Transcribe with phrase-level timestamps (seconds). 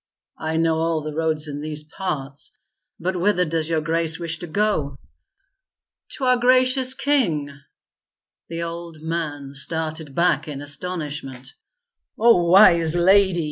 [0.39, 2.57] "I know all the roads in these parts.
[2.99, 4.97] But whither does your grace wish to go?"
[6.13, 7.51] "To our gracious king."
[8.49, 11.53] The old man started back in astonishment.
[12.17, 13.39] "O Wise Lady!"